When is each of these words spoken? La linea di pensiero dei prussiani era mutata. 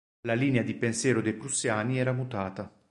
La 0.21 0.33
linea 0.33 0.63
di 0.63 0.73
pensiero 0.73 1.21
dei 1.21 1.33
prussiani 1.35 1.99
era 1.99 2.11
mutata. 2.11 2.73